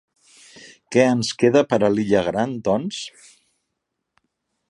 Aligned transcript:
Què 0.95 1.03
ens 1.09 1.29
queda 1.43 1.63
per 1.73 1.79
a 1.83 1.91
l'illa 1.97 2.23
Gran, 2.29 2.57
doncs? 2.71 3.03